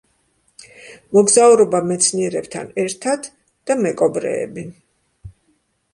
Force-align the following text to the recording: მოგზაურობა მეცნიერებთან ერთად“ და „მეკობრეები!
მოგზაურობა 1.17 1.81
მეცნიერებთან 1.91 2.73
ერთად“ 2.85 3.27
და 3.71 3.77
„მეკობრეები! 3.83 4.65